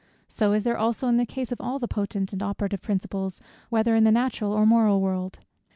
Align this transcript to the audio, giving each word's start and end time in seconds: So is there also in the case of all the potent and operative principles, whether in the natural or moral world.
So 0.27 0.53
is 0.53 0.63
there 0.63 0.79
also 0.79 1.07
in 1.07 1.17
the 1.17 1.27
case 1.27 1.51
of 1.51 1.61
all 1.61 1.77
the 1.77 1.87
potent 1.87 2.33
and 2.33 2.41
operative 2.41 2.81
principles, 2.81 3.39
whether 3.69 3.93
in 3.93 4.03
the 4.03 4.11
natural 4.11 4.51
or 4.51 4.65
moral 4.65 4.99
world. 4.99 5.37